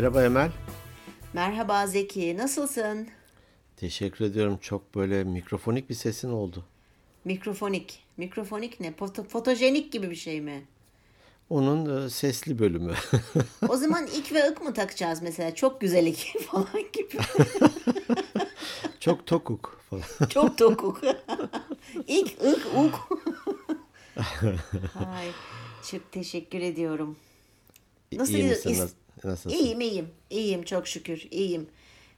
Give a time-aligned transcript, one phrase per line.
[0.00, 0.50] Merhaba Emel.
[1.32, 3.08] Merhaba Zeki, nasılsın?
[3.76, 4.58] Teşekkür ediyorum.
[4.62, 6.64] Çok böyle mikrofonik bir sesin oldu.
[7.24, 8.04] Mikrofonik.
[8.16, 8.92] Mikrofonik ne?
[8.92, 10.64] Foto, fotojenik gibi bir şey mi?
[11.50, 12.94] Onun e, sesli bölümü.
[13.68, 15.54] O zaman ik ve ık mı takacağız mesela?
[15.54, 17.18] Çok güzelik falan gibi.
[19.00, 20.28] Çok tokuk falan.
[20.28, 21.00] Çok dokuk.
[22.06, 23.08] ik, ık, uk.
[24.94, 25.26] Ay,
[25.90, 27.16] çok teşekkür ediyorum.
[28.12, 28.56] Nasıl İyi gidiyor?
[28.56, 28.90] İs-
[29.24, 29.58] Nasılsın?
[29.58, 30.08] İyiyim, iyiyim.
[30.30, 31.28] İyiyim, çok şükür.
[31.30, 31.68] iyiyim.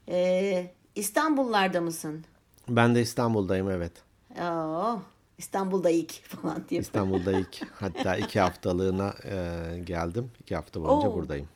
[0.09, 2.25] Ee, İstanbullarda mısın?
[2.69, 3.93] Ben de İstanbul'dayım evet.
[4.41, 5.01] Oo,
[5.39, 6.81] İstanbul'da ik falan diye.
[6.81, 10.31] İstanbul'da ilk hatta iki haftalığına e, geldim.
[10.41, 11.15] İki hafta boyunca Oo.
[11.15, 11.49] buradayım.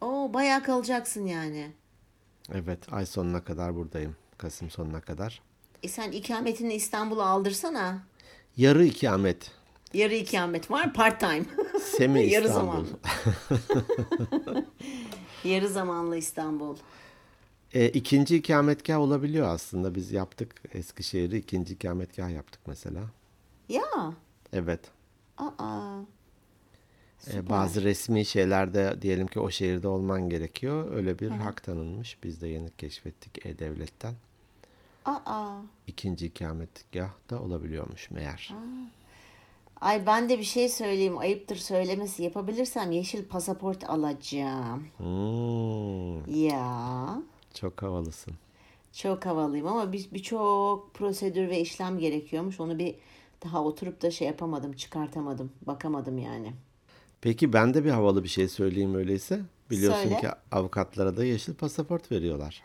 [0.00, 1.72] Oo, bayağı kalacaksın yani.
[2.54, 4.16] Evet ay sonuna kadar buradayım.
[4.38, 5.42] Kasım sonuna kadar.
[5.82, 7.98] E sen ikametini İstanbul'a aldırsana.
[8.56, 9.50] Yarı ikamet.
[9.94, 11.44] Yarı ikamet var, part time.
[11.78, 12.84] Semi Yarı İstanbul.
[12.84, 12.88] zamanlı.
[15.44, 16.76] Yarı zamanlı İstanbul.
[17.74, 19.94] E, ikinci ikametgah olabiliyor aslında.
[19.94, 23.00] Biz yaptık Eskişehir'i ikinci ikametgah yaptık mesela.
[23.68, 24.12] Ya.
[24.52, 24.80] Evet.
[25.38, 25.98] Aa.
[27.32, 30.92] E, bazı resmi şeylerde diyelim ki o şehirde olman gerekiyor.
[30.92, 32.18] Öyle bir hak tanınmış.
[32.22, 34.14] Biz de yeni keşfettik E-Devlet'ten.
[35.04, 35.56] Aa.
[35.86, 38.54] İkinci ikametgah da olabiliyormuş meğer.
[39.80, 41.18] Ay ben de bir şey söyleyeyim.
[41.18, 42.22] Ayıptır söylemesi.
[42.22, 44.86] Yapabilirsem yeşil pasaport alacağım.
[44.96, 47.22] Hmm, Ya.
[47.54, 48.34] çok havalısın.
[48.92, 52.60] Çok havalıyım ama bir birçok prosedür ve işlem gerekiyormuş.
[52.60, 52.94] Onu bir
[53.44, 56.52] daha oturup da şey yapamadım, çıkartamadım, bakamadım yani.
[57.20, 59.40] Peki ben de bir havalı bir şey söyleyeyim öyleyse.
[59.70, 60.20] Biliyorsun Söyle.
[60.20, 62.62] ki avukatlara da yeşil pasaport veriyorlar.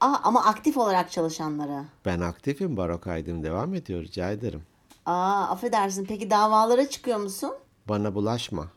[0.00, 1.84] Aa ama aktif olarak çalışanlara.
[2.04, 4.02] Ben aktifim, baro kaydım devam ediyor.
[4.02, 4.62] Rica ederim.
[5.06, 6.04] Aa affedersin.
[6.04, 7.52] Peki davalara çıkıyor musun?
[7.88, 8.68] Bana bulaşma.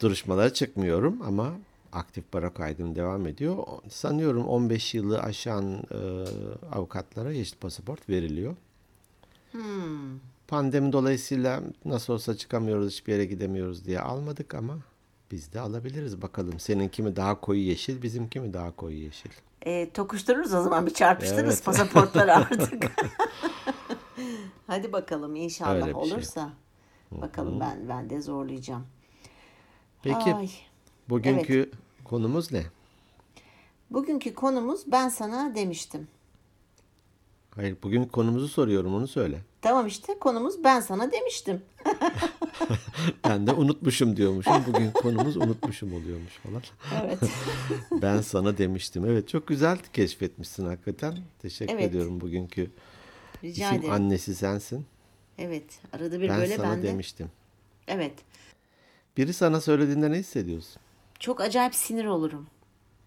[0.00, 1.52] Duruşmalara çıkmıyorum ama
[1.92, 3.56] aktif baro kaydım devam ediyor.
[3.88, 6.24] Sanıyorum 15 yılı aşan e,
[6.72, 8.56] avukatlara yeşil pasaport veriliyor.
[10.48, 14.78] Pandemi dolayısıyla nasıl olsa çıkamıyoruz, hiçbir yere gidemiyoruz diye almadık ama
[15.30, 16.60] biz de alabiliriz bakalım.
[16.60, 19.30] Seninki mi daha koyu yeşil, bizimki mi daha koyu yeşil?
[19.66, 21.64] E, tokuştururuz o zaman bir çarpıştırırız Evet.
[21.64, 22.84] pasaportları artık.
[24.66, 25.94] Hadi bakalım inşallah Öyle şey.
[25.94, 26.50] olursa.
[27.10, 28.86] Bakalım ben ben de zorlayacağım.
[30.02, 30.50] Peki Ay.
[31.08, 31.70] bugünkü
[32.04, 32.62] konumuz ne?
[33.90, 36.08] Bugünkü konumuz ben sana demiştim.
[37.54, 39.40] Hayır bugün konumuzu soruyorum onu söyle.
[39.62, 41.62] Tamam işte konumuz ben sana demiştim.
[43.24, 44.64] Ben de unutmuşum diyormuşum.
[44.66, 46.62] Bugün konumuz unutmuşum oluyormuş falan.
[47.04, 47.18] Evet.
[48.02, 49.04] Ben sana demiştim.
[49.04, 51.18] Evet çok güzel keşfetmişsin hakikaten.
[51.42, 51.84] Teşekkür Evet.
[51.90, 52.70] ediyorum bugünkü
[53.44, 53.92] Rica ederim.
[53.92, 54.86] annesi sensin.
[55.38, 55.64] Evet.
[55.92, 56.86] Arada bir Ben böyle sana ben de.
[56.86, 57.30] demiştim.
[57.88, 58.12] Evet.
[59.16, 60.82] Biri sana söylediğinde ne hissediyorsun?
[61.18, 62.46] Çok acayip sinir olurum.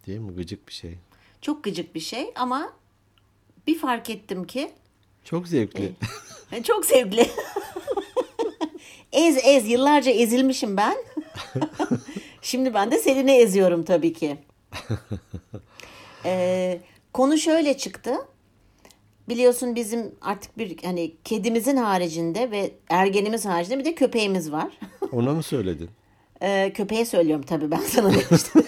[0.06, 0.32] Değil mi?
[0.34, 0.98] Gıcık bir şey.
[1.40, 2.72] Çok gıcık bir şey ama
[3.66, 4.72] bir fark ettim ki
[5.24, 5.92] Çok zevkli.
[6.64, 7.30] Çok zevkli.
[9.14, 10.96] Ez ez yıllarca ezilmişim ben.
[12.42, 14.36] Şimdi ben de Selin'i eziyorum tabii ki.
[16.26, 16.80] Ee,
[17.12, 18.14] konu şöyle çıktı.
[19.28, 24.68] Biliyorsun bizim artık bir hani kedimizin haricinde ve ergenimiz haricinde bir de köpeğimiz var.
[25.12, 25.90] Ona mı söyledin?
[26.42, 28.62] Ee, köpeğe söylüyorum tabii ben sana demiştim.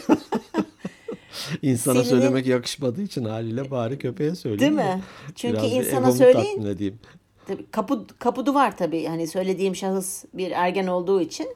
[1.62, 4.76] İnsana Selin'in- söylemek yakışmadığı için haliyle bari köpeğe söyleyeyim.
[4.78, 5.02] Değil de mi?
[5.34, 6.98] Çünkü biraz bir insana egomu söyleyin- tatmin edeyim.
[7.46, 11.48] Tabii kapı kapı duvar tabii hani söylediğim şahıs bir ergen olduğu için.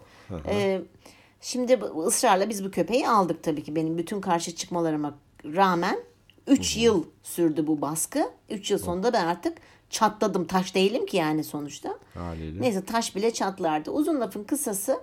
[0.47, 0.81] Ee,
[1.41, 5.15] şimdi ısrarla biz bu köpeği aldık tabii ki benim bütün karşı çıkmalarıma
[5.45, 5.99] rağmen
[6.47, 8.31] 3 yıl sürdü bu baskı.
[8.51, 9.59] 3 yıl sonunda ben artık
[9.91, 10.47] çatladım.
[10.47, 11.99] Taş değilim ki yani sonuçta.
[12.15, 12.61] Haliyle.
[12.61, 13.91] Neyse taş bile çatlardı.
[13.91, 15.01] Uzun lafın kısası.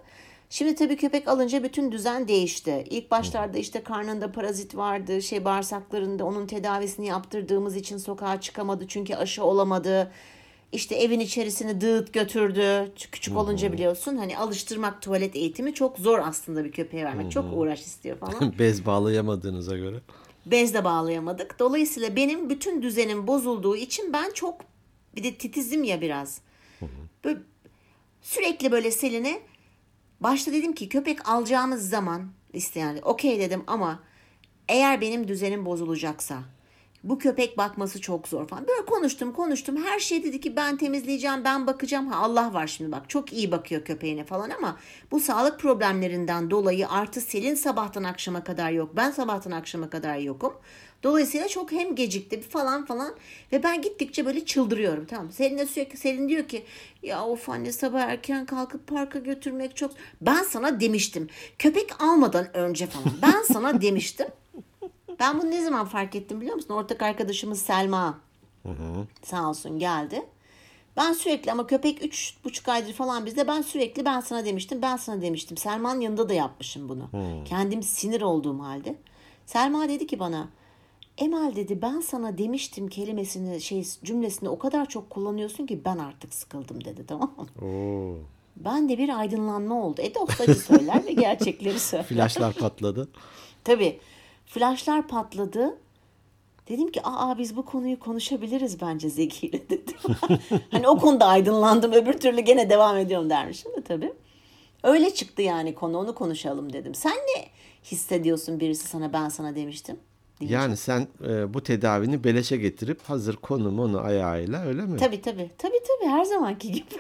[0.50, 2.86] Şimdi tabii köpek alınca bütün düzen değişti.
[2.90, 9.16] İlk başlarda işte karnında parazit vardı, şey bağırsaklarında onun tedavisini yaptırdığımız için sokağa çıkamadı çünkü
[9.16, 10.12] aşı olamadı.
[10.72, 12.92] İşte evin içerisini dağıt götürdü.
[13.12, 17.32] Küçük olunca biliyorsun hani alıştırmak tuvalet eğitimi çok zor aslında bir köpeğe vermek.
[17.32, 18.54] Çok uğraş istiyor falan.
[18.60, 20.00] Bez bağlayamadığınıza göre.
[20.46, 21.60] Bez de bağlayamadık.
[21.60, 24.62] Dolayısıyla benim bütün düzenim bozulduğu için ben çok
[25.16, 26.42] bir de titizim ya biraz.
[27.24, 27.40] Böyle,
[28.22, 29.40] sürekli böyle Selin'e
[30.20, 34.00] başta dedim ki köpek alacağımız zaman isteyen okey dedim ama
[34.70, 36.44] eğer benim düzenim bozulacaksa
[37.08, 38.68] Bu köpek bakması çok zor falan.
[38.68, 39.78] Böyle konuştum konuştum.
[39.86, 42.08] Her şey dedi ki ben temizleyeceğim, ben bakacağım.
[42.08, 44.78] Ha Allah var şimdi bak çok iyi bakıyor köpeğine falan ama
[45.12, 48.90] bu sağlık problemlerinden dolayı artı Selin sabahtan akşama kadar yok.
[48.96, 50.54] Ben sabahtan akşama kadar yokum.
[51.04, 53.16] Dolayısıyla çok hem gecikti falan falan
[53.52, 55.06] ve ben gittikçe böyle çıldırıyorum.
[55.06, 55.32] Tamam.
[55.32, 56.64] Selin de sürekli Selin diyor ki
[57.04, 59.92] ya of anne sabah erken kalkıp parka götürmek çok.
[60.22, 61.30] Ben sana demiştim.
[61.60, 63.12] Köpek almadan önce falan.
[63.22, 64.28] Ben sana demiştim.
[65.20, 66.74] Ben bunu ne zaman fark ettim biliyor musun?
[66.74, 68.20] Ortak arkadaşımız Selma.
[69.24, 70.26] Sağ olsun geldi.
[70.98, 74.98] Ben sürekli ama köpek üç buçuk aydır falan bizde ben sürekli ben sana demiştim ben
[74.98, 75.58] sana demiştim.
[75.58, 77.10] Selma'nın yanında da yapmışım bunu.
[77.46, 78.96] Kendim sinir olduğum halde.
[79.46, 80.48] Selma dedi ki bana
[81.18, 86.34] Emel dedi ben sana demiştim kelimesini şey cümlesini o kadar çok kullanıyorsun ki ben artık
[86.34, 87.68] sıkıldım dedi tamam mı?
[87.68, 88.16] Oo.
[88.56, 90.02] Ben de bir aydınlanma oldu.
[90.02, 92.06] E dostacı söyler ve gerçekleri söyler.
[92.06, 93.10] Flaşlar patladı.
[93.64, 94.00] Tabii.
[94.48, 95.78] Flaşlar patladı.
[96.70, 99.96] Dedim ki aa biz bu konuyu konuşabiliriz bence Zeki ile dedim.
[100.72, 104.14] hani o konuda aydınlandım öbür türlü gene devam ediyorum dermişim de tabii.
[104.84, 106.96] Öyle çıktı yani konu onu konuşalım dedim.
[106.96, 107.46] Sen ne
[107.84, 109.98] hissediyorsun birisi sana ben sana demiştim.
[110.40, 110.56] deyince?
[110.56, 114.98] Yani sen e, bu tedavini beleşe getirip hazır konu onu ayağıyla öyle mi?
[114.98, 115.52] Tabii tabii.
[115.58, 116.96] Tabii tabii her zamanki gibi.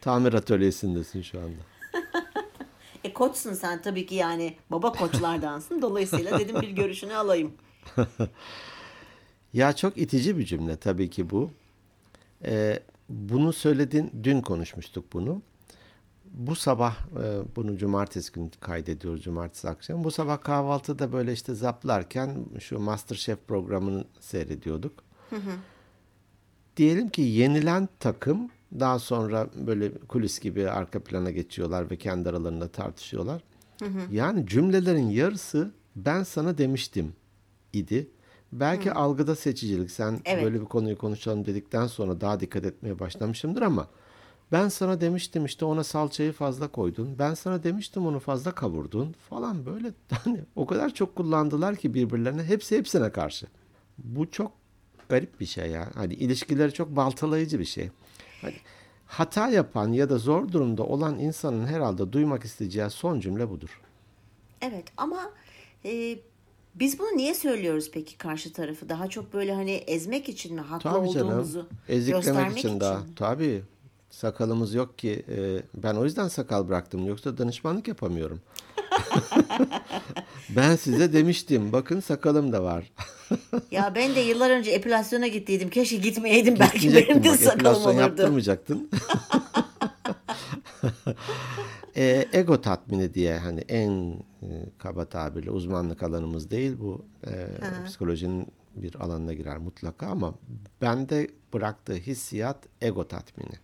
[0.00, 1.62] Tamir atölyesindesin şu anda.
[3.04, 5.82] E koçsun sen tabii ki yani baba koçlardansın.
[5.82, 7.52] Dolayısıyla dedim bir görüşünü alayım.
[9.52, 11.50] Ya çok itici bir cümle tabii ki bu.
[12.44, 15.42] Ee, bunu söyledin, dün konuşmuştuk bunu.
[16.24, 20.04] Bu sabah, e, bunu cumartesi günü kaydediyoruz, cumartesi akşam.
[20.04, 24.92] Bu sabah kahvaltıda böyle işte zaplarken şu Masterchef programını seyrediyorduk.
[26.76, 28.50] Diyelim ki yenilen takım
[28.80, 33.42] daha sonra böyle kulis gibi arka plana geçiyorlar ve kendi aralarında tartışıyorlar.
[34.12, 37.12] Yani cümlelerin yarısı ben sana demiştim
[37.72, 38.10] idi.
[38.52, 39.90] Belki algıda seçicilik.
[39.90, 40.44] Sen Evet.
[40.44, 43.88] böyle bir konuyu konuşalım dedikten sonra daha dikkat etmeye başlamışımdır ama
[44.52, 47.18] ben sana demiştim işte ona salçayı fazla koydun.
[47.18, 49.92] Ben sana demiştim onu fazla kavurdun falan böyle
[50.24, 53.46] hani o kadar çok kullandılar ki birbirlerine hepsi hepsine karşı.
[53.98, 54.52] Bu çok
[55.08, 55.88] garip bir şey ya.
[55.94, 57.90] Hani ilişkileri çok baltalayıcı bir şey.
[58.42, 58.54] Hani
[59.06, 63.80] hata yapan ya da zor durumda olan insanın herhalde duymak isteyeceği son cümle budur.
[64.60, 65.30] Evet ama
[65.84, 66.18] e,
[66.74, 68.88] biz bunu niye söylüyoruz peki karşı tarafı?
[68.88, 70.60] Daha çok böyle hani ezmek için mi?
[70.60, 71.28] Haklı Tabii canım.
[71.28, 72.98] olduğumuzu Eziklemek göstermek için, için daha.
[72.98, 73.04] mi?
[73.16, 73.62] Tabii.
[74.10, 75.24] Sakalımız yok ki.
[75.28, 77.06] e, ben o yüzden sakal bıraktım.
[77.06, 78.40] Yoksa danışmanlık yapamıyorum.
[80.48, 81.72] Ben size demiştim.
[81.72, 82.92] Bakın sakalım da var.
[83.70, 85.70] Ya ben de yıllar önce epilasyona gittiydim.
[85.70, 86.56] Keşke gitmeyeydim.
[86.60, 88.00] Belki benim de bak, sakalım epilasyon olurdu.
[88.00, 88.90] yaptırmayacaktın.
[91.96, 93.90] e, ego tatmini diye hani en
[94.42, 94.48] e,
[94.78, 97.46] kaba tabirle uzmanlık alanımız değil bu e,
[97.86, 98.46] psikolojinin
[98.76, 100.34] bir alanına girer mutlaka ama
[100.82, 103.54] bende bıraktığı hissiyat ego tatmini.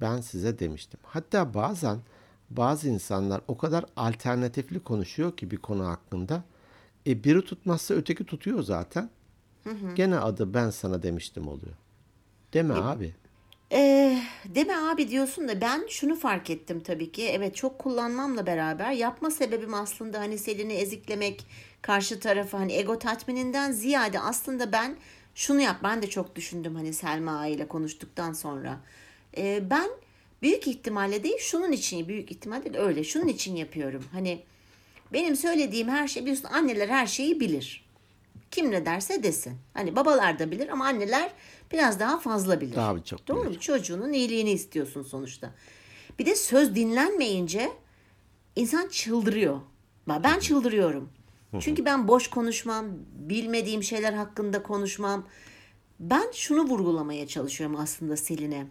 [0.00, 1.00] Ben size demiştim.
[1.02, 1.98] Hatta bazen
[2.50, 6.42] bazı insanlar o kadar alternatifli konuşuyor ki bir konu hakkında.
[7.06, 9.10] E biri tutmazsa öteki tutuyor zaten.
[9.94, 11.74] Gene adı ben sana demiştim oluyor.
[12.52, 13.14] Deme abi.
[13.72, 17.28] Ee, deme abi diyorsun da ben şunu fark ettim tabii ki.
[17.28, 21.46] Evet çok kullanmamla beraber yapma sebebim aslında hani Selin'i eziklemek,
[21.82, 24.96] karşı tarafı hani ego tatmininden ziyade aslında ben
[25.34, 25.76] şunu yap.
[25.82, 28.80] Ben de çok düşündüm hani Selma ile konuştuktan sonra.
[29.36, 29.90] Ee, ben
[30.42, 34.04] büyük ihtimalle değil şunun için büyük ihtimalle değil öyle şunun için yapıyorum.
[34.12, 34.42] Hani
[35.12, 37.84] benim söylediğim her şey biliyorsun anneler her şeyi bilir.
[38.50, 39.56] Kim ne derse desin.
[39.74, 41.30] Hani babalar da bilir ama anneler
[41.72, 42.76] biraz daha fazla bilir.
[42.76, 43.56] Daha çok Doğru bilir.
[43.56, 43.60] mu?
[43.60, 45.54] Çocuğunun iyiliğini istiyorsun sonuçta.
[46.18, 47.72] Bir de söz dinlenmeyince
[48.56, 49.60] insan çıldırıyor.
[50.08, 51.10] Ben çıldırıyorum.
[51.60, 55.26] Çünkü ben boş konuşmam, bilmediğim şeyler hakkında konuşmam.
[56.00, 58.66] Ben şunu vurgulamaya çalışıyorum aslında Selin'e.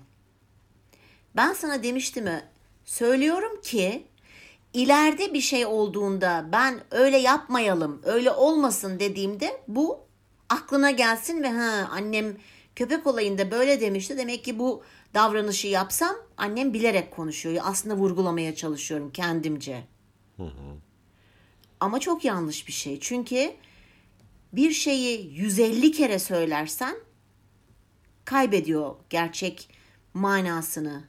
[1.35, 2.43] Ben sana demiştim mi?
[2.85, 4.07] Söylüyorum ki
[4.73, 9.99] ileride bir şey olduğunda ben öyle yapmayalım, öyle olmasın dediğimde bu
[10.49, 12.37] aklına gelsin ve ha annem
[12.75, 14.17] köpek olayında böyle demişti.
[14.17, 14.83] Demek ki bu
[15.13, 17.63] davranışı yapsam annem bilerek konuşuyor.
[17.65, 19.83] Aslında vurgulamaya çalışıyorum kendimce.
[21.79, 22.99] Ama çok yanlış bir şey.
[22.99, 23.53] Çünkü
[24.53, 26.95] bir şeyi 150 kere söylersen
[28.25, 29.69] kaybediyor gerçek
[30.13, 31.03] manasını.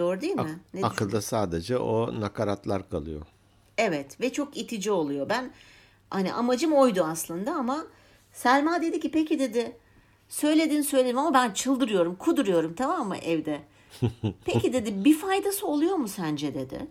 [0.00, 0.58] Doğru değil mi?
[0.74, 3.22] Ne Akılda sadece o nakaratlar kalıyor.
[3.78, 5.28] Evet ve çok itici oluyor.
[5.28, 5.50] Ben
[6.10, 7.86] hani amacım oydu aslında ama
[8.32, 9.76] Selma dedi ki peki dedi
[10.28, 13.60] söyledin söyledin ama ben çıldırıyorum kuduruyorum tamam mı evde.
[14.44, 16.86] Peki dedi bir faydası oluyor mu sence dedi.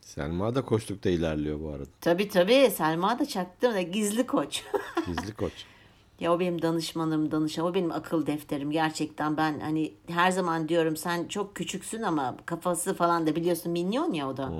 [0.00, 1.90] Selma da koçlukta ilerliyor bu arada.
[2.00, 4.62] Tabii tabii Selma da çaktı da gizli koç.
[5.06, 5.52] Gizli koç.
[6.20, 8.70] ya o benim danışmanım, danışan, o benim akıl defterim.
[8.70, 14.12] Gerçekten ben hani her zaman diyorum sen çok küçüksün ama kafası falan da biliyorsun minyon
[14.12, 14.52] ya o da.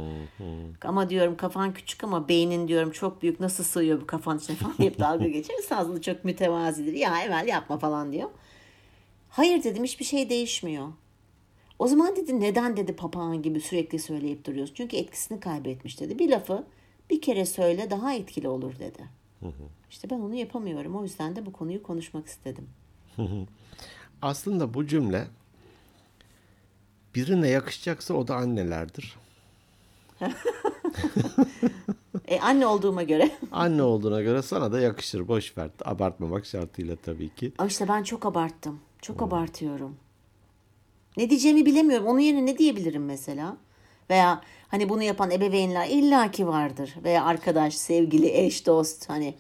[0.85, 4.79] Ama diyorum kafan küçük ama beynin diyorum çok büyük nasıl sığıyor bu kafan içine falan
[4.79, 5.73] deyip dalga geçeriz.
[5.73, 6.93] Aslında çok mütevazidir.
[6.93, 8.31] Ya Emel yapma falan diyor.
[9.31, 10.89] Hayır dedim hiçbir şey değişmiyor.
[11.79, 14.75] O zaman dedi neden dedi papağan gibi sürekli söyleyip duruyorsun.
[14.75, 16.19] Çünkü etkisini kaybetmiş dedi.
[16.19, 16.65] Bir lafı
[17.11, 19.03] bir kere söyle daha etkili olur dedi.
[19.91, 20.97] İşte ben onu yapamıyorum.
[20.97, 22.69] O yüzden de bu konuyu konuşmak istedim.
[24.23, 25.27] Aslında bu cümle
[27.15, 29.17] birine yakışacaksa o da annelerdir.
[32.29, 33.31] E, anne olduğuma göre.
[33.53, 35.29] Anne olduğuna göre sana da yakışır.
[35.29, 35.71] Boş ver.
[35.85, 37.53] Abartmamak şartıyla tabii ki.
[37.59, 38.81] Ama işte ben çok abarttım.
[39.03, 39.97] Çok abartıyorum.
[41.17, 42.07] Ne diyeceğimi bilemiyorum.
[42.07, 43.57] Onun yerine ne diyebilirim mesela?
[44.11, 46.95] Veya hani bunu yapan ebeveynler illaki vardır.
[47.05, 49.11] Veya arkadaş, sevgili, eş, dost.
[49.11, 49.35] Hani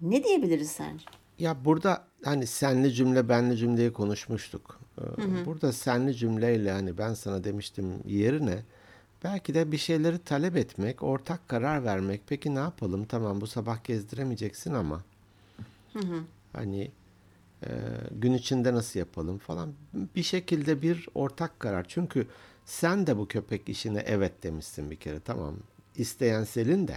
[0.00, 1.04] ne diyebiliriz sence?
[1.38, 4.80] Ya burada hani senli cümle benli cümleyi konuşmuştuk.
[4.98, 8.58] Ee, Burada senli cümleyle hani ben sana demiştim yerine
[9.24, 12.20] belki de bir şeyleri talep etmek, ortak karar vermek.
[12.26, 13.04] Peki ne yapalım?
[13.04, 15.02] Tamam bu sabah gezdiremeyeceksin ama
[16.52, 16.90] hani
[17.62, 17.68] e,
[18.12, 19.72] gün içinde nasıl yapalım falan.
[20.16, 21.84] Bir şekilde bir ortak karar.
[21.88, 22.26] Çünkü
[22.68, 25.20] sen de bu köpek işine evet demişsin bir kere.
[25.20, 25.54] Tamam.
[25.96, 26.96] İsteyen Selin de.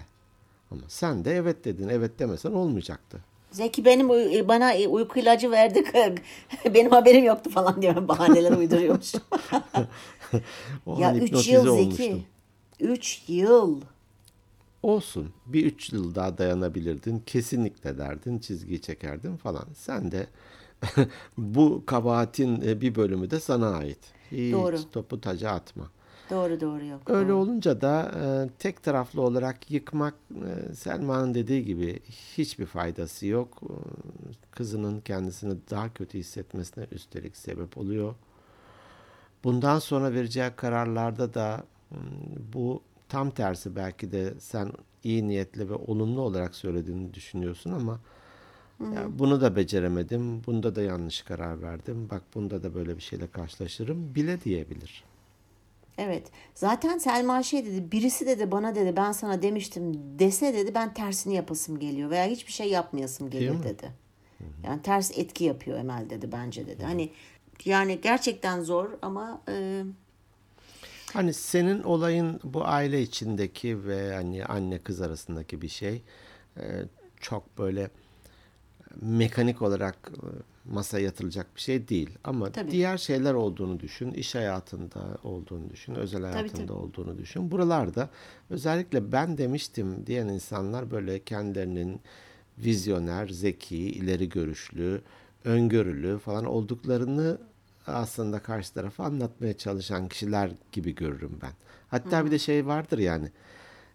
[0.72, 1.90] Ama sen de evet dedin.
[1.90, 3.20] Evet demesen olmayacaktı.
[3.52, 5.84] Zeki benim uy- bana uyku ilacı verdi.
[6.74, 8.08] benim haberim yoktu falan diyor.
[8.08, 9.14] Bahaneler uyduruyormuş.
[10.98, 12.06] Ya an 3 hipnotize yıl olmuştum.
[12.06, 12.24] Zeki.
[12.80, 13.82] 3 yıl.
[14.84, 15.34] Olsun.
[15.46, 17.24] Bir üç yıl daha dayanabilirdin.
[17.26, 18.40] Kesinlikle derdin.
[18.40, 19.66] Çizgiyi çekerdin falan.
[19.76, 20.28] Sen de
[21.38, 24.00] bu kabahatin e, bir bölümü de sana ait.
[24.32, 24.92] Hiç Doğru.
[24.92, 25.90] topu taca atma.
[26.30, 27.02] Doğru doğru yok.
[27.10, 27.38] Öyle doğru.
[27.38, 32.00] olunca da e, tek taraflı olarak yıkmak e, Selma'nın dediği gibi
[32.38, 33.62] hiçbir faydası yok.
[33.64, 33.74] E,
[34.52, 38.16] Kızının kendisini daha kötü hissetmesine üstelik sebep oluyor.
[39.44, 41.64] Bundan sonra vereceği kararlarda da
[42.54, 44.72] bu tam tersi belki de sen
[45.04, 48.00] iyi niyetli ve olumlu olarak söylediğini düşünüyorsun ama
[48.96, 52.08] ya bunu da beceremedim, bunda da yanlış karar verdim.
[52.12, 55.04] Bak bunda da böyle bir şeyle karşılaşırım bile diyebilir.
[55.98, 56.24] Evet.
[56.56, 57.92] Zaten Selma şey dedi.
[57.92, 62.52] Birisi dedi bana dedi ben sana demiştim dese dedi ben tersini yapasım geliyor veya hiçbir
[62.52, 63.64] şey yapmayasım gelir mi?
[63.64, 63.92] dedi.
[64.64, 66.84] Yani ters etki yapıyor Emel dedi bence dedi.
[66.84, 67.10] Hani
[67.66, 69.84] yani gerçekten zor ama e,
[71.14, 76.02] Hani senin olayın bu aile içindeki ve hani anne kız arasındaki bir şey
[76.58, 76.84] Ee,
[77.20, 77.90] çok böyle
[79.02, 80.28] mekanik olarak e,
[80.74, 82.10] masaya yatırılacak bir şey değil.
[82.24, 82.72] Ama Tabii.
[82.72, 86.74] diğer şeyler olduğunu düşün, iş hayatında olduğunu düşün, özel hayatında tabii.
[86.74, 87.52] olduğunu düşün.
[87.52, 88.10] Buralarda
[88.50, 92.02] özellikle ben demiştim diyen insanlar böyle kendilerinin
[92.58, 95.02] vizyoner, zeki, ileri görüşlü,
[95.46, 97.38] öngörülü falan olduklarını
[97.88, 101.52] aslında karşı tarafa anlatmaya çalışan kişiler gibi görürüm ben.
[101.90, 103.32] Hatta bir de şey vardır yani.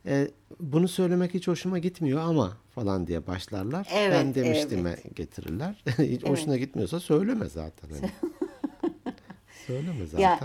[0.06, 0.28] E,
[0.60, 3.88] bunu söylemek hiç hoşuma gitmiyor ama falan diye başlarlar.
[3.94, 5.84] Evet, ben demiştime getirirler.
[5.98, 7.88] hiç hoşuna gitmiyorsa söyleme zaten.
[7.88, 8.10] Hani.
[9.66, 10.22] söyleme zaten.
[10.22, 10.40] ya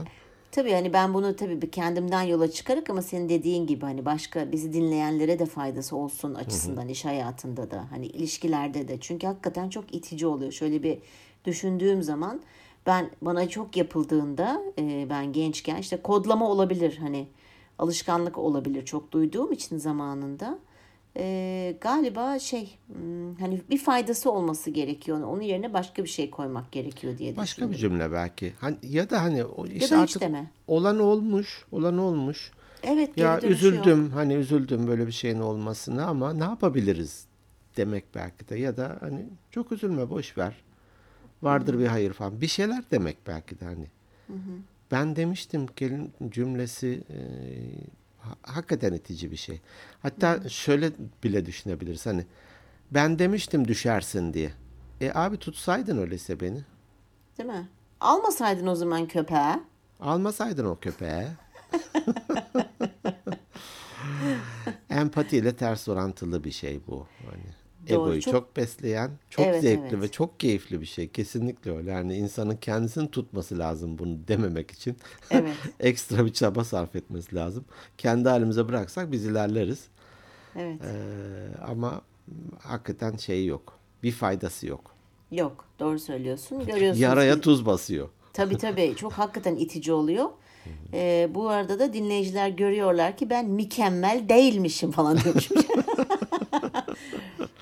[0.52, 4.52] tabii hani ben bunu tabii bir kendimden yola çıkarak ama senin dediğin gibi hani başka
[4.52, 9.96] bizi dinleyenlere de faydası olsun açısından iş hayatında da hani ilişkilerde de çünkü hakikaten çok
[9.96, 10.52] itici oluyor.
[10.52, 10.98] Şöyle bir
[11.46, 12.42] düşündüğüm zaman
[12.86, 17.28] ben bana çok yapıldığında e, ben gençken işte kodlama olabilir hani
[17.86, 20.60] alışkanlık olabilir çok duyduğum için zamanında
[21.18, 26.72] E, galiba şey hmm, hani bir faydası olması gerekiyor onun yerine başka bir şey koymak
[26.72, 28.00] gerekiyor diye Başka bir düşünüyorum.
[28.00, 28.54] cümle belki.
[28.60, 30.52] Hani, ya da hani o iş Ya da artık deme.
[30.68, 32.52] olan olmuş, olan olmuş.
[32.84, 33.56] Evet Ya dönüşü yok.
[33.58, 37.26] üzüldüm hani üzüldüm böyle bir şeyin olmasına ama ne yapabiliriz
[37.78, 40.56] demek belki de ya da hani çok üzülme boş ver.
[41.42, 42.42] Vardır bir hayır falan.
[42.42, 43.88] Bir şeyler demek belki de hani.
[44.92, 47.18] Ben demiştim gelin cümlesi e,
[48.20, 49.62] ha- hakikaten itici bir şey.
[50.02, 50.92] Hatta şöyle
[51.24, 52.26] bile düşünebiliriz hani
[52.92, 54.52] ben demiştim düşersin diye.
[55.02, 56.62] E abi tutsaydın öyleyse beni.
[57.38, 57.70] Değil mi?
[58.00, 59.60] Almasaydın o zaman köpeğe.
[60.00, 61.28] Almasaydın o köpeği.
[64.90, 67.08] Empatiyle ters orantılı bir şey bu.
[67.26, 67.44] Hani
[67.90, 70.02] Doğru, egoyu çok- çok, besleyen, çok Evet, zevkli evet.
[70.02, 71.08] ve çok keyifli bir şey.
[71.10, 71.92] Kesinlikle öyle.
[71.92, 74.98] Yani insanın kendisini tutması lazım bunu dememek için.
[75.32, 75.56] Evet.
[75.80, 77.66] Ekstra bir çaba sarf etmesi lazım.
[77.98, 79.84] Kendi halimize bıraksak biz ilerleriz.
[80.56, 80.82] Evet.
[80.82, 82.02] Ee, ama
[82.60, 83.80] hakikaten şey yok.
[84.04, 84.96] Bir faydası yok.
[85.32, 85.66] Yok.
[85.80, 86.60] Doğru söylüyorsun.
[86.66, 87.00] Görüyorsunuz.
[87.00, 88.10] Yaraya ki- tuz basıyor.
[88.34, 88.94] Tabii tabii.
[88.98, 90.26] Çok hakikaten itici oluyor.
[90.94, 95.58] Ee, bu arada da dinleyiciler görüyorlar ki ben mükemmel değilmişim falan demişim.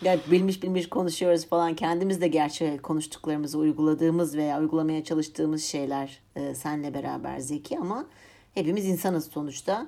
[0.02, 1.76] ya bilmiş bilmiş konuşuyoruz falan.
[1.76, 8.06] Kendimiz de gerçi konuştuklarımızı uyguladığımız veya uygulamaya çalıştığımız şeyler e, senle beraber Zeki ama
[8.54, 9.88] hepimiz insanız sonuçta.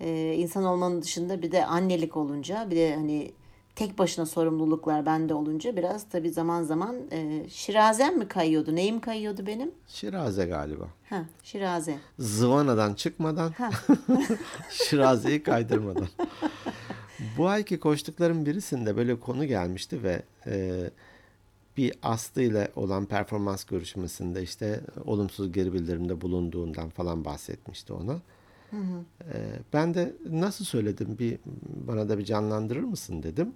[0.00, 3.32] E, insan olmanın dışında bir de annelik olunca bir de hani
[3.74, 8.74] tek başına sorumluluklar bende olunca biraz tabii zaman zaman e, şirazem mi kayıyordu?
[8.74, 9.70] Neyim kayıyordu benim?
[9.88, 10.84] Şiraze galiba.
[11.10, 11.96] Ha, şiraze.
[12.18, 13.52] Zıvanadan çıkmadan
[14.70, 16.08] Şiraze'yi kaydırmadan.
[17.38, 20.90] Bu ayki koştukların birisinde böyle konu gelmişti ve e,
[21.76, 28.20] bir Aslı ile olan performans görüşmesinde işte olumsuz geri bildirimde bulunduğundan falan bahsetmişti ona.
[28.70, 29.04] Hı hı.
[29.32, 29.36] E,
[29.72, 31.38] ben de nasıl söyledim bir
[31.86, 33.52] bana da bir canlandırır mısın dedim.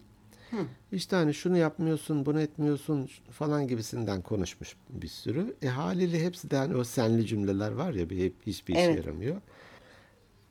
[0.51, 0.57] Hı.
[0.93, 5.55] İşte hani şunu yapmıyorsun, bunu etmiyorsun falan gibisinden konuşmuş bir sürü.
[5.63, 8.97] E haliyle hepsi de hani o senli cümleler var ya bir hep hiçbir işe Evet.
[8.97, 9.37] yaramıyor.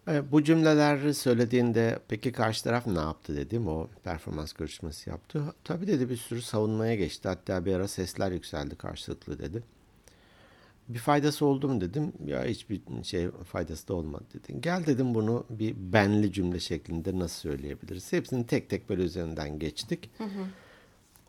[0.07, 3.67] E, bu cümleleri söylediğinde peki karşı taraf ne yaptı dedim.
[3.67, 5.43] O performans görüşmesi yaptı.
[5.63, 7.27] Tabii dedi bir sürü savunmaya geçti.
[7.27, 9.63] Hatta bir ara sesler yükseldi karşılıklı dedi.
[10.89, 12.13] Bir faydası oldu mu dedim.
[12.25, 14.61] Ya hiçbir şey faydası da olmadı dedi.
[14.61, 18.13] Gel dedim bunu bir benli cümle şeklinde nasıl söyleyebiliriz?
[18.13, 20.09] Hepsini tek tek böyle üzerinden geçtik.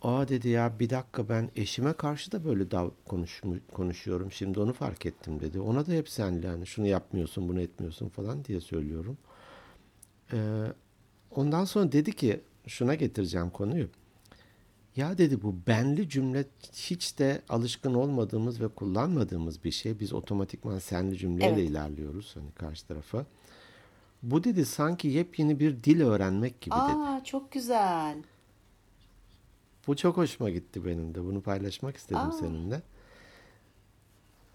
[0.03, 2.91] Aa dedi ya bir dakika ben eşime karşı da böyle dav
[3.73, 4.33] konuşuyorum.
[4.33, 5.61] Şimdi onu fark ettim dedi.
[5.61, 9.19] Ona da hep senli yani şunu yapmıyorsun bunu etmiyorsun falan diye söylüyorum.
[10.33, 10.39] Ee,
[11.31, 13.89] ondan sonra dedi ki şuna getireceğim konuyu.
[14.97, 20.01] Ya dedi bu benli cümle hiç de alışkın olmadığımız ve kullanmadığımız bir şey.
[20.01, 21.71] Biz otomatikman senli cümleyle Evet.
[21.71, 23.27] ilerliyoruz hani karşı tarafa.
[24.23, 26.81] Bu dedi sanki yepyeni bir dil öğrenmek gibi dedi.
[26.99, 28.17] Aa çok güzel.
[29.87, 31.25] Bu çok hoşuma gitti benim de.
[31.25, 32.33] Bunu paylaşmak istedim Aa.
[32.33, 32.83] seninle.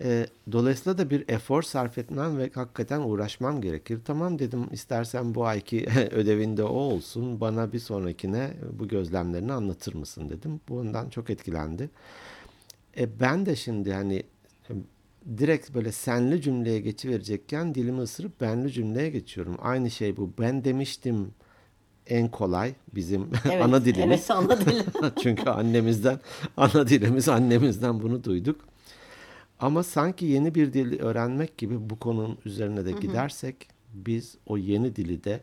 [0.02, 4.00] Ee, dolayısıyla da bir efor sarf etmem ve hakikaten uğraşmam gerekir.
[4.06, 7.42] Tamam dedim istersen bu ayki ödevinde o olsun.
[7.42, 10.60] Bana bir sonrakine bu gözlemlerini anlatır mısın dedim.
[10.70, 11.90] Bundan çok etkilendi.
[12.98, 14.24] E, ben de şimdi hani
[15.38, 19.58] direkt böyle senli cümleye geçiverecekken dilimi ısırıp benli cümleye geçiyorum.
[19.62, 20.34] Aynı şey bu.
[20.40, 21.32] Ben demiştim
[22.10, 24.20] en kolay bizim Evet, ana dilimiz.
[24.20, 24.86] Evet ana dilim.
[25.22, 26.20] Çünkü annemizden,
[26.58, 28.62] ana dilimiz annemizden bunu duyduk.
[29.60, 33.56] Ama sanki yeni bir dil öğrenmek gibi bu konunun üzerine de gidersek
[33.94, 35.40] biz o yeni dili de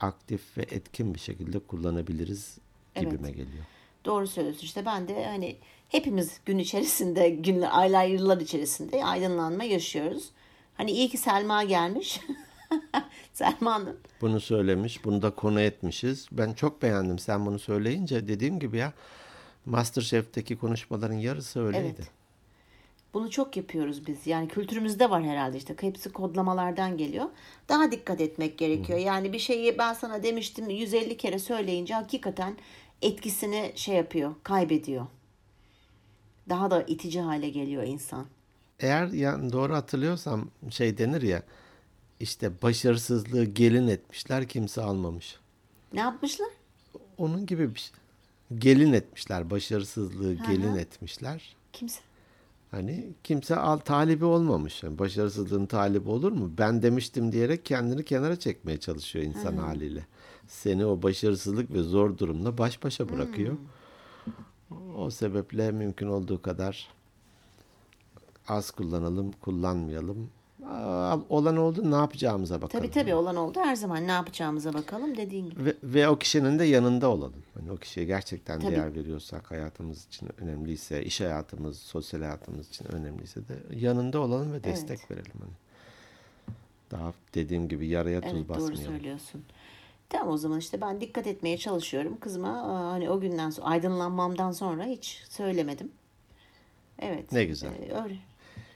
[0.00, 2.58] aktif ve etkin bir şekilde kullanabiliriz
[2.94, 3.36] gibime Evet.
[3.36, 3.64] geliyor.
[4.04, 5.56] Doğru söylüyorsun işte ben de hani
[5.88, 10.30] hepimiz gün içerisinde, günler, aylar, yıllar içerisinde aydınlanma yaşıyoruz.
[10.74, 12.20] Hani iyi ki Selma gelmiş.
[13.32, 13.96] Selma Hanım.
[14.20, 16.28] Bunu söylemiş, bunu da konu etmişiz.
[16.32, 18.28] Ben çok beğendim sen bunu söyleyince.
[18.28, 18.92] Dediğim gibi ya
[19.66, 21.94] Masterchef'teki konuşmaların yarısı öyleydi.
[21.98, 22.10] Evet.
[23.14, 24.26] Bunu çok yapıyoruz biz.
[24.26, 25.74] Yani kültürümüzde var herhalde işte.
[25.80, 27.26] Hepsi kodlamalardan geliyor.
[27.68, 28.98] Daha dikkat etmek gerekiyor.
[28.98, 32.56] Yani bir şeyi ben sana demiştim 150 kere söyleyince hakikaten
[33.02, 35.06] etkisini şey yapıyor, kaybediyor.
[36.48, 38.26] Daha da itici hale geliyor insan.
[38.80, 41.42] Eğer yani doğru hatırlıyorsam şey denir ya
[42.20, 45.36] işte başarısızlığı gelin etmişler kimse almamış.
[45.92, 46.48] Ne yapmışlar?
[47.18, 47.92] Onun gibi bir şey.
[48.58, 51.56] Gelin etmişler, başarısızlığı gelin etmişler.
[51.72, 52.00] Kimse.
[52.70, 54.82] Hani kimse al talibi olmamış.
[54.82, 56.52] Yani başarısızlığın talibi olur mu?
[56.58, 60.06] Ben demiştim diyerek kendini kenara çekmeye çalışıyor insan haliyle.
[60.48, 63.56] Seni o başarısızlık ve zor durumla baş başa bırakıyor.
[64.96, 66.88] O sebeple mümkün olduğu kadar
[68.48, 70.30] az kullanalım, kullanmayalım.
[70.68, 72.84] Aa, Olan oldu ne yapacağımıza bakalım.
[72.84, 73.58] Tabii tabii olan oldu.
[73.64, 75.64] Her zaman ne yapacağımıza bakalım dediğin gibi.
[75.64, 77.42] Ve, ve o kişinin de yanında olalım.
[77.54, 78.72] Hani o kişiye gerçekten Tabii.
[78.72, 84.64] değer veriyorsak, hayatımız için önemliyse, iş hayatımız, sosyal hayatımız için önemliyse de yanında olalım ve
[84.64, 85.32] destek verelim.
[85.40, 85.50] Hani.
[86.90, 88.84] Daha dediğim gibi yaraya tuz Evet doğru basmayalım.
[88.84, 89.42] söylüyorsun.
[90.08, 92.16] Tamam o zaman işte ben dikkat etmeye çalışıyorum.
[92.20, 95.90] Kızıma aa, hani o günden sonra aydınlanmamdan sonra hiç söylemedim.
[96.98, 97.32] Evet.
[97.32, 97.70] Ne güzel.
[97.72, 98.16] Ee, öyle.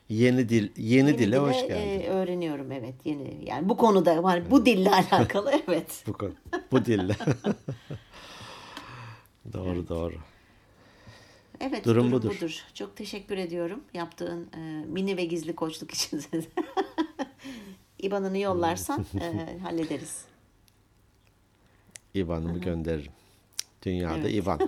[0.08, 2.00] Yeni dil, yeni, Yeni dile hoş dile, geldin.
[2.00, 3.38] e, öğreniyorum evet yeni.
[3.46, 6.04] Yani bu konuda hani bu dille alakalı evet.
[6.06, 6.32] Bu konu,
[6.72, 7.16] bu dille.
[9.52, 10.14] doğru doğru.
[11.60, 12.36] Evet Durum durum, budur.
[12.36, 12.64] budur.
[12.74, 16.22] Çok teşekkür ediyorum yaptığın e, mini ve gizli koçluk için.
[17.98, 20.24] İban'ını yollarsan e, hallederiz.
[22.14, 23.12] İvan'ımı gönderirim.
[23.82, 24.34] Dünyada Evet.
[24.34, 24.60] İvan.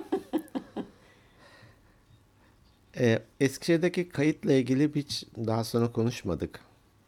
[2.98, 6.60] Ee, Eskişehir'deki kayıtla ilgili hiç daha sonra konuşmadık.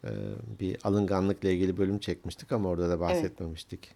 [0.05, 0.09] Ee,
[0.61, 3.89] bir alınganlıkla ilgili bölüm çekmiştik ama orada da bahsetmemiştik.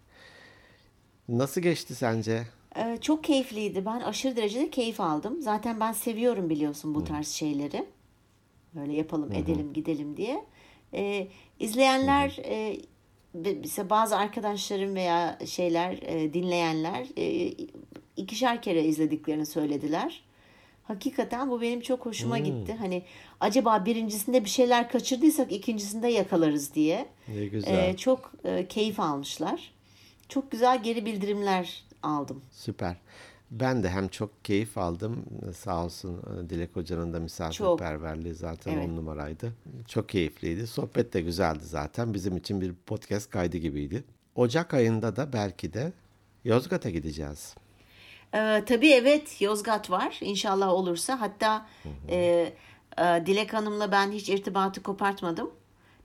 [1.29, 2.43] Nasıl geçti sence?
[2.75, 3.85] Ee, çok keyifliydi.
[3.85, 5.41] Ben aşırı derecede keyif aldım.
[5.41, 7.85] Zaten ben seviyorum biliyorsun bu tarz şeyleri.
[8.75, 10.45] Böyle yapalım, edelim, gidelim diye.
[10.93, 11.27] E,
[11.59, 12.77] izleyenler e,
[13.33, 17.53] mesela bazı arkadaşlarım veya şeyler e, dinleyenler e,
[18.17, 20.23] ikişer kere izlediklerini söylediler.
[20.83, 22.43] Hakikaten bu benim çok hoşuma Hmm.
[22.45, 22.73] gitti.
[22.79, 23.03] Hani
[23.39, 27.05] acaba birincisinde bir şeyler kaçırdıysak ikincisinde yakalarız diye.
[27.27, 27.89] Ne güzel.
[27.89, 29.73] E, çok e, keyif almışlar.
[30.29, 32.41] Çok güzel geri bildirimler aldım.
[32.51, 32.95] Süper.
[33.51, 35.25] Ben de hem çok keyif aldım.
[35.55, 38.89] Sağ olsun e, Dilek Hoca'nın da misafirperverliği zaten Evet.
[38.89, 39.53] on numaraydı.
[39.87, 40.67] Çok keyifliydi.
[40.67, 42.13] Sohbet de güzeldi zaten.
[42.13, 44.03] Bizim için bir podcast kaydı gibiydi.
[44.35, 45.93] Ocak ayında da belki de
[46.45, 47.55] Yozgat'a gideceğiz.
[48.33, 51.21] Ee, tabii evet Yozgat var İnşallah olursa.
[51.21, 51.65] Hatta
[52.09, 52.15] e,
[52.97, 55.51] e, Dilek Hanım'la ben hiç irtibatı kopartmadım.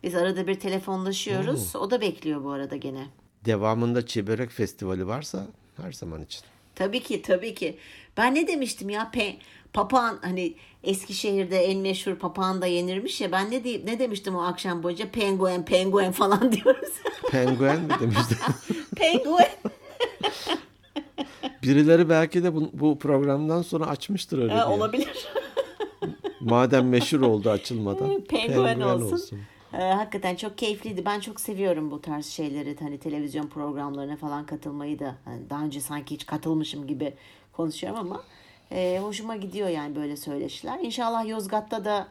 [0.03, 1.77] Biz arada bir telefonlaşıyoruz.
[1.77, 3.07] O da bekliyor bu arada gene.
[3.45, 5.47] Devamında Çibörek Festivali varsa
[5.83, 6.43] her zaman için.
[6.75, 7.79] Tabii ki tabii ki.
[8.17, 9.37] Ben ne demiştim ya pe
[9.73, 14.43] papağan hani Eskişehir'de en meşhur papağan da yenirmiş ya ben ne deyip ne demiştim o
[14.43, 16.93] akşam boyunca penguen penguen falan diyoruz.
[17.31, 18.37] Penguen mi demişti?
[18.97, 19.49] penguen.
[21.69, 24.65] Birileri belki de bu, bu programdan sonra açmıştır öyle diye.
[24.65, 25.27] olabilir.
[26.41, 28.21] Madem meşhur oldu açılmadan.
[28.29, 29.39] Penguen olsun.
[29.73, 31.05] Ee, hakikaten çok keyifliydi.
[31.05, 32.77] Ben çok seviyorum bu tarz şeyleri.
[32.81, 35.15] Hani televizyon programlarına falan katılmayı da.
[35.25, 37.15] Hani daha önce sanki hiç katılmışım gibi
[37.53, 38.23] konuşuyorum ama
[38.73, 40.79] e, hoşuma gidiyor yani böyle söyleşiler.
[40.83, 42.09] İnşallah Yozgat'ta da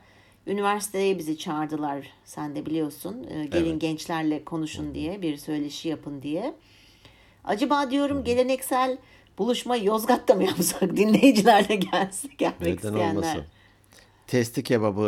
[0.47, 2.07] üniversiteye bizi çağırdılar.
[2.25, 3.27] Sen de biliyorsun.
[3.29, 3.81] Ee, gelin Evet.
[3.81, 6.53] gençlerle konuşun diye bir söyleşi yapın diye.
[7.43, 8.97] Acaba diyorum geleneksel
[9.37, 10.81] buluşma Yozgat'ta mı yapsak?
[10.97, 12.31] Dinleyiciler de gelsin.
[12.37, 13.11] Gelmek Neden isteyenler.
[13.11, 13.43] olmasın?
[14.27, 15.07] Testi kebabı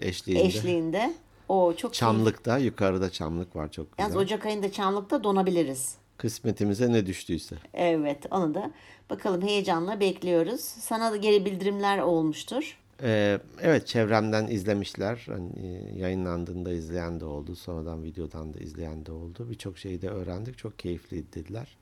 [0.00, 0.46] e, eşliğinde.
[0.46, 1.14] Eşliğinde.
[1.48, 1.98] O çok keyifli.
[1.98, 4.02] Çamlık'ta yukarıda Çamlık var çok güzel.
[4.02, 5.94] Yalnız Ocak ayında Çamlık'ta donabiliriz.
[6.16, 7.56] Kısmetimize ne düştüyse.
[7.74, 8.70] Evet onu da
[9.10, 10.60] bakalım heyecanla bekliyoruz.
[10.60, 12.78] Sana da geri bildirimler olmuştur.
[13.02, 15.26] Ee, evet çevremden izlemişler.
[15.26, 17.56] Hani, e, yayınlandığında izleyen de oldu.
[17.56, 19.46] Sonradan videodan da izleyen de oldu.
[19.50, 20.58] Birçok şeyi de öğrendik.
[20.58, 21.76] Çok keyifliydi dediler.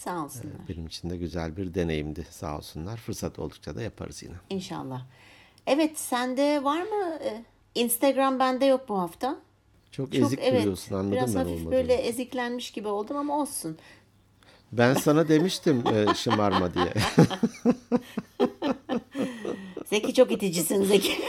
[0.00, 0.68] Sağ olsunlar.
[0.68, 2.96] Benim için de güzel bir deneyimdi sağ olsunlar.
[2.96, 4.34] Fırsat oldukça da yaparız yine.
[4.50, 5.02] İnşallah.
[5.66, 7.18] Evet sende var mı?
[7.24, 9.36] e, Instagram bende yok bu hafta.
[9.90, 10.60] Çok, Çok ezik evet.
[10.60, 13.78] duruyorsun anladım Biraz ben hafif böyle eziklenmiş gibi oldum ama olsun.
[14.72, 16.92] Ben sana demiştim e, şımarma diye.
[19.86, 21.12] Zeki çok iticisin Zeki.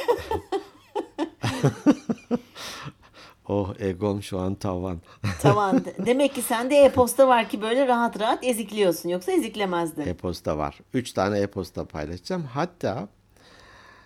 [3.51, 5.01] oh egom şu an tavan.
[5.41, 5.83] tamam.
[6.05, 9.09] Demek ki sende e-posta var ki böyle rahat rahat ezikliyorsun.
[9.09, 10.01] Yoksa eziklemezdin.
[10.01, 10.79] E-posta var.
[10.93, 12.43] Üç tane e-posta paylaşacağım.
[12.43, 13.07] Hatta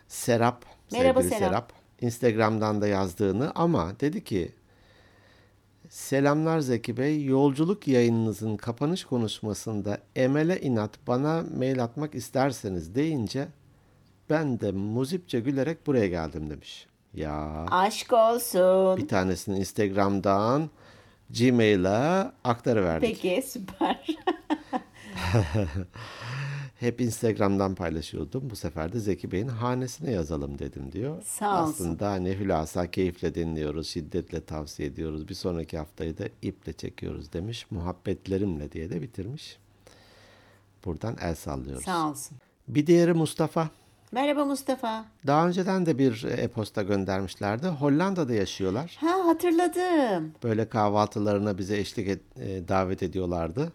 [0.08, 1.40] Serap, Merhaba Serap.
[1.40, 1.74] Serap.
[2.02, 4.52] Instagram'dan da yazdığını ama dedi ki
[5.90, 7.26] Selamlar Zeki Bey.
[7.26, 13.48] Yolculuk yayınınızın kapanış konuşmasında Emel'e inat bana mail atmak isterseniz deyince
[14.30, 16.88] ben de muzipçe gülerek buraya geldim demiş.
[17.16, 18.98] Ya Aşk olsun.
[18.98, 20.70] bir tanesini Instagram'dan
[21.40, 23.22] Gmail'e aktarıverdik.
[23.22, 24.06] Peki süper.
[26.80, 28.50] Hep Instagram'dan paylaşıyordum.
[28.50, 31.22] Bu sefer de Zeki Bey'in hanesine yazalım dedim diyor.
[31.24, 31.72] Sağ olsun.
[31.74, 35.30] Aslında hani hülasa keyifle dinliyoruz, şiddetle tavsiye ediyoruz.
[35.30, 37.66] Bir sonraki haftayı da iple çekiyoruz demiş.
[37.72, 39.58] Muhabbetlerimle diye de bitirmiş.
[40.86, 41.86] Buradan el sallıyoruz.
[41.86, 42.38] Sağ olsun.
[42.68, 43.70] Bir diğeri Mustafa.
[44.12, 45.06] Merhaba Mustafa.
[45.28, 47.68] Daha önceden de bir e-posta göndermişlerdi.
[47.68, 48.98] Hollanda'da yaşıyorlar.
[49.00, 50.32] Ha hatırladım.
[50.44, 53.72] Böyle kahvaltılarına bize eşlik et- e, davet ediyorlardı.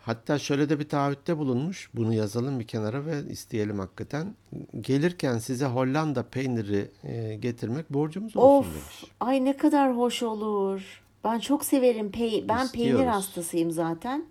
[0.00, 1.90] Hatta şöyle de bir taahhütte bulunmuş.
[1.94, 4.34] Bunu yazalım bir kenara ve isteyelim hakikaten.
[4.80, 8.74] Gelirken size Hollanda peyniri e, getirmek borcumuz olsun Of.
[8.74, 9.04] demiş.
[9.20, 11.02] Ay ne kadar hoş olur.
[11.24, 12.10] Ben çok severim.
[12.10, 13.06] Pey ben peynir İstiyoruz.
[13.14, 14.24] hastasıyım zaten.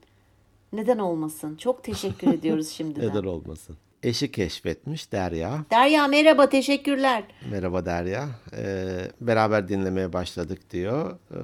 [0.73, 1.55] Neden olmasın?
[1.55, 3.09] Çok teşekkür ediyoruz şimdiden.
[3.09, 3.77] Neden olmasın?
[4.03, 5.65] Eşi keşfetmiş Derya.
[5.71, 7.23] Derya merhaba teşekkürler.
[7.51, 8.29] Merhaba Derya.
[8.57, 11.17] Ee, beraber dinlemeye başladık diyor.
[11.31, 11.37] Ee,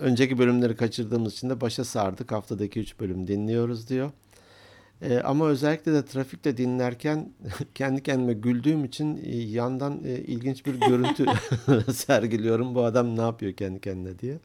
[0.00, 2.32] önceki bölümleri kaçırdığımız için de başa sardık.
[2.32, 4.10] Haftadaki 3 bölüm dinliyoruz diyor.
[5.02, 7.32] Ee, ama özellikle de trafikte dinlerken
[7.74, 11.26] kendi kendime güldüğüm için e, yandan e, ilginç bir görüntü
[11.92, 12.74] sergiliyorum.
[12.74, 14.38] Bu adam ne yapıyor kendi kendine diye.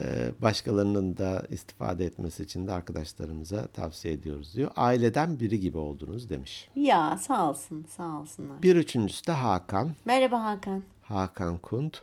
[0.00, 4.70] Ee, başkalarının da istifade etmesi için de arkadaşlarımıza tavsiye ediyoruz diyor.
[4.76, 6.68] Aileden biri gibi oldunuz demiş.
[6.76, 8.62] Ya sağ olsun sağ olsunlar.
[8.62, 9.94] Bir üçüncüsü de Hakan.
[10.04, 10.82] Merhaba Hakan.
[11.02, 12.02] Hakan Kunt.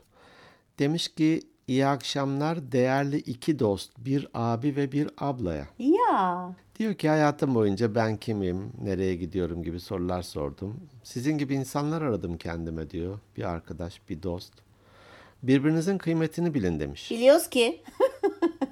[0.79, 5.67] Demiş ki iyi akşamlar değerli iki dost, bir abi ve bir ablaya.
[5.79, 10.79] Ya Diyor ki hayatım boyunca ben kimim, nereye gidiyorum gibi sorular sordum.
[11.03, 13.19] Sizin gibi insanlar aradım kendime diyor.
[13.37, 14.53] Bir arkadaş, bir dost.
[15.43, 17.11] Birbirinizin kıymetini bilin demiş.
[17.11, 17.81] biliyoruz ki.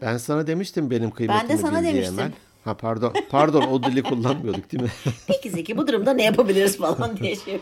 [0.01, 2.19] Ben sana demiştim benim kıymetimi Ben de sana demiştim.
[2.19, 2.31] Emel.
[2.63, 4.89] Ha pardon, pardon o dili kullanmıyorduk değil mi?
[5.27, 7.59] Peki Zeki bu durumda ne yapabiliriz falan diye şey.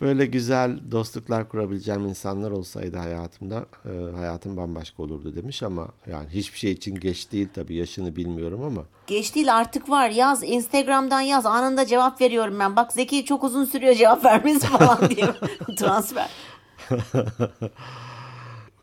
[0.00, 6.58] Böyle güzel dostluklar kurabileceğim insanlar olsaydı hayatımda e, hayatım bambaşka olurdu demiş ama yani hiçbir
[6.58, 11.46] şey için geç değil tabii yaşını bilmiyorum ama Geç değil artık var yaz Instagram'dan yaz
[11.46, 12.76] anında cevap veriyorum ben.
[12.76, 15.26] Bak Zeki çok uzun sürüyor cevap vermesi falan diye
[15.76, 16.30] transfer.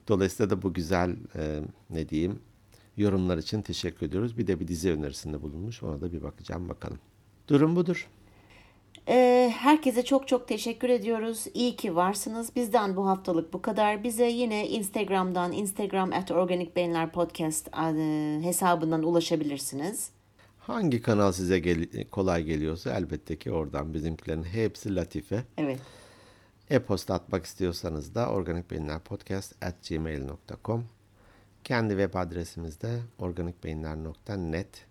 [0.07, 2.39] dolayısıyla da bu güzel e, ne diyeyim
[2.97, 4.37] yorumlar için teşekkür ediyoruz.
[4.37, 6.99] Bir de bir dizi önerisinde bulunmuş ona da bir bakacağım bakalım.
[7.47, 8.07] Durum budur.
[9.07, 11.45] Ee, herkese çok çok teşekkür ediyoruz.
[11.53, 12.55] İyi ki varsınız.
[12.55, 14.03] Bizden bu haftalık bu kadar.
[14.03, 20.09] Bize yine Instagram'dan Instagram at Organik Beyinler Podcast e, hesabından ulaşabilirsiniz.
[20.59, 25.43] Hangi kanal size gel- kolay geliyorsa elbette ki oradan bizimkilerin hepsi latife.
[25.57, 25.79] Evet.
[26.69, 30.85] E-posta atmak istiyorsanız da organikbeyinlerpodcast.gmail.com
[31.63, 34.85] Kendi web adresimiz de organikbeyinler.net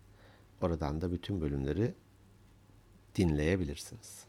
[0.61, 1.93] Oradan da bütün bölümleri
[3.15, 4.23] dinleyebilirsiniz.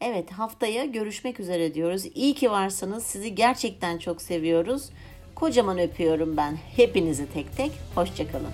[0.00, 2.06] Evet haftaya görüşmek üzere diyoruz.
[2.14, 3.04] İyi ki varsınız.
[3.04, 4.90] Sizi gerçekten çok seviyoruz.
[5.34, 7.72] Kocaman öpüyorum ben hepinizi tek tek.
[7.94, 8.52] Hoşçakalın.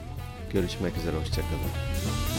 [0.53, 2.38] Görüşmek üzere, hoşçakalın.